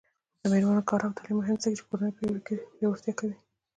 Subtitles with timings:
[0.41, 2.11] د میرمنو کار او تعلیم مهم دی ځکه چې کورنۍ
[2.77, 3.35] پیاوړتیا کوي.